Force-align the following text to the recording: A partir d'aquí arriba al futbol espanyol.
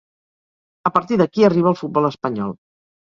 A 0.89 0.91
partir 0.95 1.19
d'aquí 1.21 1.45
arriba 1.49 1.71
al 1.73 1.77
futbol 1.85 2.09
espanyol. 2.13 2.57